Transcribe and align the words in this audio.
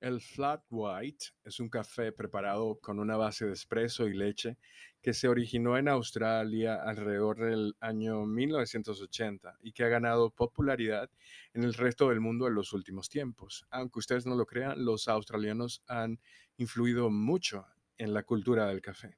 El 0.00 0.20
flat 0.20 0.62
white 0.68 1.26
es 1.42 1.58
un 1.58 1.70
café 1.70 2.12
preparado 2.12 2.78
con 2.80 2.98
una 2.98 3.16
base 3.16 3.46
de 3.46 3.54
espresso 3.54 4.06
y 4.06 4.12
leche 4.12 4.58
que 5.00 5.14
se 5.14 5.26
originó 5.26 5.78
en 5.78 5.88
Australia 5.88 6.82
alrededor 6.82 7.38
del 7.38 7.74
año 7.80 8.26
1980 8.26 9.56
y 9.62 9.72
que 9.72 9.84
ha 9.84 9.88
ganado 9.88 10.30
popularidad 10.30 11.10
en 11.54 11.64
el 11.64 11.72
resto 11.72 12.10
del 12.10 12.20
mundo 12.20 12.46
en 12.46 12.54
los 12.54 12.74
últimos 12.74 13.08
tiempos. 13.08 13.66
Aunque 13.70 14.00
ustedes 14.00 14.26
no 14.26 14.34
lo 14.34 14.44
crean, 14.44 14.84
los 14.84 15.08
australianos 15.08 15.82
han 15.86 16.20
influido 16.58 17.08
mucho 17.08 17.66
en 17.96 18.12
la 18.12 18.22
cultura 18.22 18.66
del 18.66 18.82
café. 18.82 19.16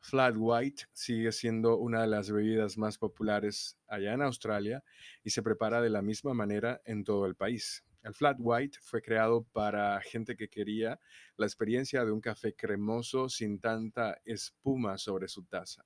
Flat 0.00 0.34
white 0.36 0.86
sigue 0.92 1.30
siendo 1.30 1.76
una 1.76 2.00
de 2.00 2.08
las 2.08 2.32
bebidas 2.32 2.78
más 2.78 2.98
populares 2.98 3.78
allá 3.86 4.14
en 4.14 4.22
Australia 4.22 4.82
y 5.22 5.30
se 5.30 5.42
prepara 5.42 5.80
de 5.80 5.90
la 5.90 6.02
misma 6.02 6.34
manera 6.34 6.80
en 6.84 7.04
todo 7.04 7.26
el 7.26 7.36
país. 7.36 7.84
El 8.02 8.14
flat 8.14 8.36
white 8.38 8.78
fue 8.82 9.02
creado 9.02 9.44
para 9.52 10.00
gente 10.00 10.36
que 10.36 10.48
quería 10.48 10.98
la 11.36 11.46
experiencia 11.46 12.04
de 12.04 12.12
un 12.12 12.20
café 12.20 12.54
cremoso 12.54 13.28
sin 13.28 13.60
tanta 13.60 14.20
espuma 14.24 14.96
sobre 14.96 15.28
su 15.28 15.44
taza. 15.44 15.84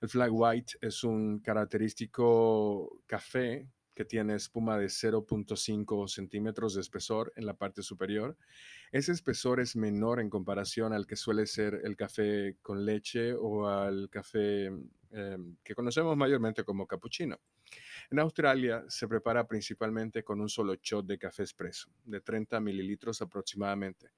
El 0.00 0.08
flat 0.08 0.30
white 0.32 0.74
es 0.80 1.02
un 1.04 1.40
característico 1.40 3.02
café 3.06 3.66
que 3.96 4.04
tiene 4.04 4.34
espuma 4.34 4.76
de 4.76 4.86
0.5 4.86 6.06
centímetros 6.06 6.74
de 6.74 6.82
espesor 6.82 7.32
en 7.34 7.46
la 7.46 7.54
parte 7.54 7.82
superior. 7.82 8.36
Ese 8.92 9.10
espesor 9.10 9.58
es 9.58 9.74
menor 9.74 10.20
en 10.20 10.28
comparación 10.28 10.92
al 10.92 11.06
que 11.06 11.16
suele 11.16 11.46
ser 11.46 11.80
el 11.82 11.96
café 11.96 12.58
con 12.60 12.84
leche 12.84 13.32
o 13.32 13.66
al 13.66 14.10
café 14.10 14.66
em, 14.66 15.56
que 15.64 15.74
conocemos 15.74 16.14
mayormente 16.14 16.62
como 16.62 16.86
cappuccino. 16.86 17.40
En 18.10 18.18
Australia 18.18 18.84
se 18.86 19.08
prepara 19.08 19.46
principalmente 19.48 20.22
con 20.22 20.42
un 20.42 20.50
solo 20.50 20.74
shot 20.74 21.06
de 21.06 21.18
café 21.18 21.44
espresso, 21.44 21.90
de 22.04 22.20
30 22.20 22.60
mililitros 22.60 23.22
aproximadamente. 23.22 24.10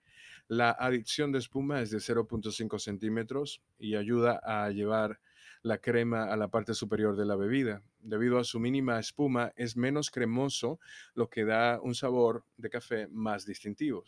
La 0.48 0.72
adición 0.72 1.30
de 1.30 1.38
espuma 1.38 1.80
es 1.80 1.92
de 1.92 1.98
0.5 1.98 2.80
centímetros 2.80 3.62
y 3.78 3.94
ayuda 3.94 4.40
a 4.42 4.70
llevar 4.70 5.20
la 5.62 5.78
crema 5.78 6.24
a 6.24 6.36
la 6.36 6.48
parte 6.48 6.74
superior 6.74 7.16
de 7.16 7.26
la 7.26 7.36
bebida. 7.36 7.82
Debido 8.00 8.38
a 8.38 8.44
su 8.44 8.60
mínima 8.60 8.98
espuma, 8.98 9.52
es 9.56 9.76
menos 9.76 10.10
cremoso, 10.10 10.80
lo 11.14 11.28
que 11.28 11.44
da 11.44 11.80
un 11.80 11.94
sabor 11.94 12.44
de 12.56 12.70
café 12.70 13.08
más 13.08 13.44
distintivo. 13.44 14.04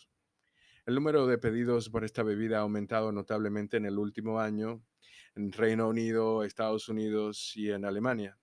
El 0.87 0.95
número 0.95 1.27
de 1.27 1.39
pedidos 1.39 1.89
por 1.91 2.05
esta 2.05 2.23
bebida 2.23 2.59
ha 2.59 2.63
aumentado 2.63 3.13
notablemente 3.13 3.77
en 3.77 3.87
el 3.87 3.99
último 3.99 4.41
año 4.41 4.83
en 5.37 5.53
Reino 5.53 5.89
Unido, 5.89 6.43
Estados 6.43 6.89
Unidos 6.89 7.53
y 7.55 7.71
en 7.71 7.85
Alemania. 7.85 8.40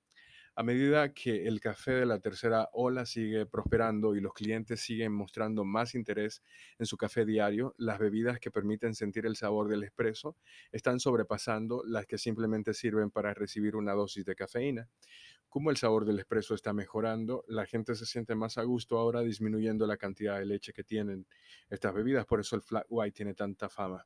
A 0.60 0.64
medida 0.64 1.14
que 1.14 1.46
el 1.48 1.60
café 1.60 1.92
de 1.92 2.08
la 2.08 2.18
tercera 2.18 2.68
ola 2.74 3.06
sigue 3.06 3.46
prosperando 3.46 4.16
y 4.16 4.22
los 4.22 4.34
clientes 4.34 4.82
siguen 4.82 5.14
mostrando 5.14 5.64
más 5.64 5.94
interés 5.94 6.42
en 6.80 6.88
su 6.88 6.98
café 6.98 7.26
diario, 7.26 7.76
las 7.78 8.00
bebidas 8.00 8.40
que 8.40 8.50
permiten 8.50 8.96
sentir 8.96 9.28
el 9.28 9.36
sabor 9.36 9.68
del 9.68 9.84
espresso 9.84 10.36
están 10.72 11.00
sobrepasando 11.00 11.84
las 11.86 12.08
que 12.08 12.18
simplemente 12.18 12.74
sirven 12.74 13.12
para 13.12 13.36
recibir 13.36 13.76
una 13.76 13.94
dosis 13.94 14.26
de 14.26 14.34
cafeína 14.34 14.90
como 15.50 15.72
el 15.72 15.78
sabor 15.78 16.06
del 16.06 16.20
espresso 16.20 16.54
está 16.54 16.74
mejorando, 16.74 17.44
la 17.48 17.66
gente 17.66 17.96
se 17.96 18.06
siente 18.06 18.36
más 18.36 18.58
a 18.58 18.64
gusto 18.64 18.98
ahora 18.98 19.22
disminuyendo 19.22 19.88
la 19.88 19.98
cantidad 19.98 20.38
de 20.38 20.46
leche 20.46 20.74
que 20.74 20.84
tienen 20.84 21.26
estas 21.70 21.94
bebidas, 21.94 22.26
por 22.26 22.40
eso 22.40 22.56
el 22.56 22.62
flat 22.62 22.86
white 22.90 23.16
tiene 23.16 23.34
tanta 23.34 23.70
fama. 23.70 24.06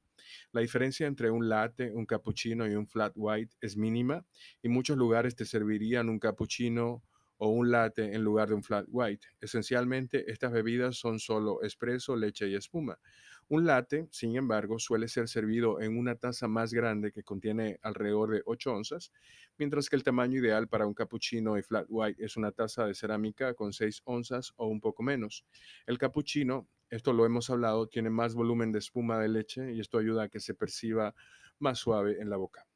La 0.51 0.61
diferencia 0.61 1.07
entre 1.07 1.31
un 1.31 1.49
latte, 1.49 1.91
un 1.93 2.05
cappuccino 2.05 2.67
y 2.67 2.75
un 2.75 2.87
flat 2.87 3.13
white 3.15 3.55
es 3.59 3.75
mínima 3.75 4.25
y 4.61 4.69
muchos 4.69 4.97
lugares 4.97 5.35
te 5.35 5.45
servirían 5.45 6.09
un 6.09 6.19
cappuccino 6.19 7.03
o 7.43 7.47
un 7.47 7.71
latte 7.71 8.13
en 8.13 8.23
lugar 8.23 8.49
de 8.49 8.53
un 8.53 8.61
flat 8.61 8.85
white. 8.87 9.25
Esencialmente, 9.39 10.31
estas 10.31 10.51
bebidas 10.51 10.95
son 10.97 11.17
solo 11.17 11.63
espresso, 11.63 12.15
leche 12.15 12.47
y 12.47 12.53
espuma. 12.53 12.99
Un 13.47 13.65
latte, 13.65 14.07
sin 14.11 14.35
embargo, 14.35 14.77
suele 14.77 15.07
ser 15.07 15.27
servido 15.27 15.81
en 15.81 15.97
una 15.97 16.13
taza 16.13 16.47
más 16.47 16.71
grande 16.71 17.11
que 17.11 17.23
contiene 17.23 17.79
alrededor 17.81 18.29
de 18.29 18.43
8 18.45 18.75
onzas, 18.75 19.11
mientras 19.57 19.89
que 19.89 19.95
el 19.95 20.03
tamaño 20.03 20.39
ideal 20.39 20.67
para 20.67 20.85
un 20.85 20.93
cappuccino 20.93 21.57
y 21.57 21.63
flat 21.63 21.87
white 21.89 22.23
es 22.23 22.37
una 22.37 22.51
taza 22.51 22.85
de 22.85 22.93
cerámica 22.93 23.55
con 23.55 23.73
6 23.73 24.03
onzas 24.05 24.53
o 24.57 24.67
un 24.67 24.79
poco 24.79 25.01
menos. 25.01 25.43
El 25.87 25.97
cappuccino, 25.97 26.69
esto 26.91 27.11
lo 27.11 27.25
hemos 27.25 27.49
hablado, 27.49 27.87
tiene 27.87 28.11
más 28.11 28.35
volumen 28.35 28.71
de 28.71 28.77
espuma 28.77 29.17
de 29.17 29.29
leche 29.29 29.73
y 29.73 29.79
esto 29.79 29.97
ayuda 29.97 30.25
a 30.25 30.29
que 30.29 30.39
se 30.39 30.53
perciba 30.53 31.15
más 31.57 31.79
suave 31.79 32.21
en 32.21 32.29
la 32.29 32.37
boca. 32.37 32.67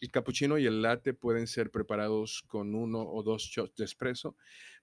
El 0.00 0.10
cappuccino 0.12 0.56
y 0.56 0.66
el 0.66 0.82
latte 0.82 1.14
pueden 1.14 1.48
ser 1.48 1.72
preparados 1.72 2.44
con 2.46 2.76
uno 2.76 3.02
o 3.02 3.24
dos 3.24 3.42
shots 3.42 3.74
de 3.74 3.84
espresso, 3.84 4.36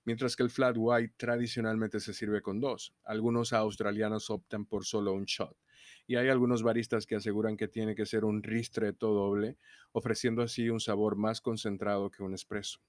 mientras 0.03 0.35
que 0.35 0.43
el 0.43 0.49
flat 0.49 0.75
white 0.77 1.13
tradicionalmente 1.15 2.01
se 2.01 2.13
sirve 2.13 2.41
con 2.41 2.59
dos. 2.59 2.93
Algunos 3.05 3.53
australianos 3.53 4.29
optan 4.29 4.65
por 4.65 4.85
solo 4.85 5.13
un 5.13 5.23
shot. 5.23 5.55
Y 6.07 6.15
hay 6.17 6.27
algunos 6.27 6.61
baristas 6.61 7.05
que 7.05 7.15
aseguran 7.15 7.55
que 7.55 7.69
tiene 7.69 7.95
que 7.95 8.05
ser 8.05 8.25
un 8.25 8.43
ristretto 8.43 9.13
doble, 9.13 9.57
ofreciendo 9.93 10.41
así 10.41 10.69
un 10.69 10.81
sabor 10.81 11.15
más 11.15 11.39
concentrado 11.39 12.11
que 12.11 12.23
un 12.23 12.33
espresso. 12.33 12.79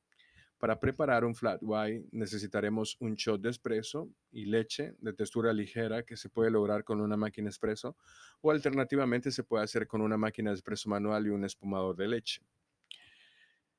Para 0.59 0.81
preparar 0.81 1.25
un 1.25 1.37
flat 1.37 1.61
white 1.63 2.09
necesitaremos 2.11 2.97
un 2.99 3.15
shot 3.15 3.41
de 3.41 3.51
espresso 3.51 4.11
y 4.33 4.45
leche 4.47 4.95
de 4.99 5.13
textura 5.13 5.53
ligera 5.53 6.03
que 6.03 6.17
se 6.17 6.29
puede 6.29 6.51
lograr 6.51 6.83
con 6.83 7.01
una 7.01 7.17
máquina 7.17 7.49
espresso 7.49 7.97
o 8.41 8.51
alternativamente 8.51 9.31
se 9.31 9.45
puede 9.45 9.63
hacer 9.63 9.87
con 9.87 10.01
una 10.01 10.17
máquina 10.17 10.51
de 10.51 10.57
espresso 10.57 10.91
manual 10.91 11.27
y 11.27 11.31
un 11.31 11.45
espumador 11.45 11.95
de 11.95 12.09
leche. 12.09 12.43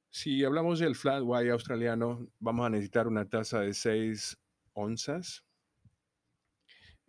Si 0.09 0.44
hablamos 0.44 0.79
del 0.79 0.95
flat 0.95 1.22
white 1.23 1.51
australiano, 1.51 2.28
vamos 2.40 2.66
a 2.66 2.69
necesitar 2.69 3.07
una 3.07 3.28
taza 3.28 3.59
de 3.59 3.73
6 3.73 4.38
onzas 4.73 5.44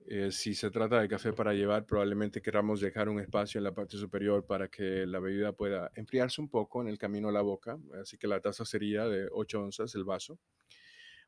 eh, 0.07 0.31
si 0.33 0.55
se 0.55 0.71
trata 0.71 1.01
de 1.01 1.09
café 1.09 1.33
para 1.33 1.53
llevar, 1.53 1.87
probablemente 1.87 2.43
queramos 2.43 2.81
dejar 2.81 3.09
un 3.09 3.21
espacio 3.21 3.59
en 3.59 3.65
la 3.65 3.75
parte 3.75 3.97
superior 3.97 4.45
para 4.45 4.69
que 4.69 5.07
la 5.07 5.21
bebida 5.21 5.53
pueda 5.53 5.91
enfriarse 5.95 6.41
un 6.41 6.49
poco 6.49 6.81
en 6.83 6.89
el 6.89 6.99
camino 6.99 7.29
a 7.29 7.33
la 7.33 7.43
boca. 7.43 7.79
Así 8.01 8.17
que 8.17 8.27
la 8.27 8.41
taza 8.41 8.65
sería 8.65 9.07
de 9.07 9.29
8 9.31 9.63
onzas 9.63 9.95
el 9.95 10.05
vaso. 10.05 10.39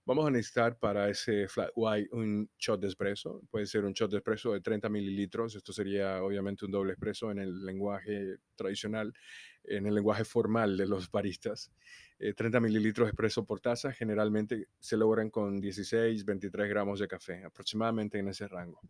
Vamos 0.05 0.27
a 0.27 0.31
necesitar 0.31 0.77
para 0.81 1.09
ese 1.09 1.47
flat 1.47 1.71
white 1.77 2.09
un 2.13 2.51
shot 2.59 2.81
de 2.81 2.89
espresso. 2.89 3.41
Puede 3.49 3.67
ser 3.67 3.85
un 3.85 3.93
shot 3.93 4.11
de 4.11 4.17
espresso 4.17 4.53
de 4.53 4.61
30 4.61 4.89
mililitros. 4.89 5.55
Esto 5.55 5.73
sería 5.73 6.25
obviamente 6.25 6.65
un 6.65 6.73
doble 6.73 6.95
espresso 6.95 7.31
en 7.31 7.39
el 7.39 7.65
lenguaje 7.65 8.39
tradicional, 8.57 9.13
en 9.63 9.87
el 9.87 9.95
lenguaje 9.95 10.25
formal 10.25 10.77
de 10.77 10.87
los 10.87 11.09
baristas. 11.09 11.71
30 12.19 12.59
eh, 12.59 12.61
mililitros 12.61 13.07
de 13.07 13.11
espresso 13.11 13.45
por 13.45 13.61
taza 13.61 13.93
generalmente 13.93 14.67
se 14.81 14.97
logran 14.97 15.31
con 15.31 15.61
16, 15.61 16.25
23 16.25 16.69
gramos 16.69 16.99
de 16.99 17.07
café, 17.07 17.45
aproximadamente 17.45 18.19
en 18.19 18.27
ese 18.27 18.49
rango. 18.49 18.81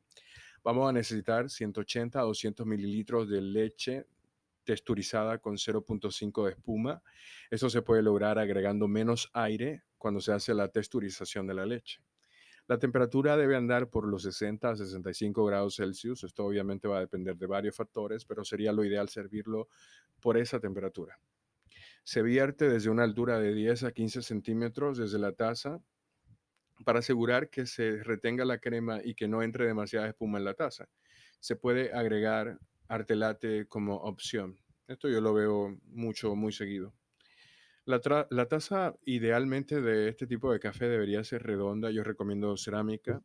Vamos 0.64 0.88
a 0.88 0.92
necesitar 0.92 1.50
180 1.50 2.20
a 2.20 2.22
200 2.22 2.66
mililitros 2.66 3.28
de 3.28 3.42
leche 3.42 4.06
texturizada 4.64 5.38
con 5.38 5.56
0.5 5.56 6.44
de 6.44 6.52
espuma. 6.52 7.02
Esto 7.50 7.70
se 7.70 7.82
puede 7.82 8.02
lograr 8.02 8.38
agregando 8.38 8.88
menos 8.88 9.30
aire 9.32 9.82
cuando 9.98 10.20
se 10.20 10.32
hace 10.32 10.54
la 10.54 10.68
texturización 10.68 11.46
de 11.46 11.54
la 11.54 11.66
leche. 11.66 12.02
La 12.68 12.78
temperatura 12.78 13.36
debe 13.36 13.56
andar 13.56 13.90
por 13.90 14.06
los 14.06 14.22
60 14.22 14.70
a 14.70 14.76
65 14.76 15.44
grados 15.44 15.76
Celsius. 15.76 16.24
Esto 16.24 16.44
obviamente 16.44 16.86
va 16.88 16.98
a 16.98 17.00
depender 17.00 17.36
de 17.36 17.46
varios 17.46 17.76
factores, 17.76 18.24
pero 18.24 18.44
sería 18.44 18.72
lo 18.72 18.84
ideal 18.84 19.08
servirlo 19.08 19.68
por 20.20 20.38
esa 20.38 20.60
temperatura. 20.60 21.18
Se 22.04 22.22
vierte 22.22 22.68
desde 22.68 22.90
una 22.90 23.04
altura 23.04 23.38
de 23.40 23.52
10 23.52 23.84
a 23.84 23.92
15 23.92 24.22
centímetros 24.22 24.98
desde 24.98 25.18
la 25.18 25.32
taza 25.32 25.80
para 26.84 27.00
asegurar 27.00 27.48
que 27.48 27.66
se 27.66 28.02
retenga 28.02 28.44
la 28.44 28.58
crema 28.58 29.00
y 29.02 29.14
que 29.14 29.28
no 29.28 29.42
entre 29.42 29.66
demasiada 29.66 30.08
espuma 30.08 30.38
en 30.38 30.44
la 30.44 30.54
taza. 30.54 30.88
Se 31.40 31.56
puede 31.56 31.92
agregar 31.92 32.58
artelate 32.88 33.66
como 33.66 33.96
opción. 33.96 34.58
Esto 34.88 35.08
yo 35.08 35.20
lo 35.20 35.34
veo 35.34 35.78
mucho, 35.86 36.34
muy 36.34 36.52
seguido. 36.52 36.94
La, 37.84 38.00
la, 38.30 38.46
taza 38.46 38.94
idealmente 39.04 39.80
de 39.80 40.08
este 40.08 40.26
tipo 40.26 40.52
de 40.52 40.60
café 40.60 40.88
debería 40.88 41.24
ser 41.24 41.42
redonda. 41.42 41.90
Yo 41.90 42.04
recomiendo 42.04 42.56
cerámica 42.56 43.22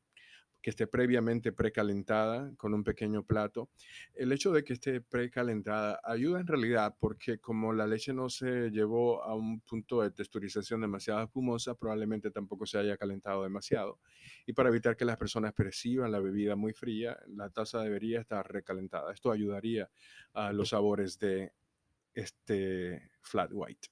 que 0.67 0.71
esté 0.71 0.85
previamente 0.85 1.53
precalentada 1.53 2.53
con 2.57 2.73
un 2.73 2.83
pequeño 2.83 3.23
plato. 3.23 3.69
El 4.13 4.33
hecho 4.33 4.51
de 4.51 4.65
que 4.65 4.73
esté 4.73 4.99
precalentada 4.99 6.01
ayuda 6.03 6.41
en 6.41 6.47
realidad 6.47 6.93
porque 6.99 7.39
como 7.39 7.71
la 7.71 7.87
leche 7.87 8.11
no 8.11 8.27
se 8.27 8.69
llevó 8.69 9.23
a 9.23 9.33
un 9.33 9.61
punto 9.61 10.01
de 10.01 10.11
texturización 10.11 10.81
demasiado 10.81 11.23
espumosa, 11.23 11.75
probablemente 11.75 12.31
tampoco 12.31 12.65
se 12.65 12.79
haya 12.79 12.97
calentado 12.97 13.43
demasiado. 13.43 14.01
Y 14.45 14.51
para 14.51 14.67
evitar 14.67 14.97
que 14.97 15.05
las 15.05 15.15
personas 15.15 15.53
perciban 15.53 16.11
la 16.11 16.19
bebida 16.19 16.57
muy 16.57 16.73
fría, 16.73 17.17
la 17.27 17.49
taza 17.49 17.81
debería 17.81 18.19
estar 18.19 18.45
recalentada. 18.51 19.13
Esto 19.13 19.31
ayudaría 19.31 19.89
a 20.33 20.51
los 20.51 20.67
sabores 20.67 21.17
de 21.17 21.53
este 22.13 23.09
flat 23.21 23.51
white. 23.53 23.87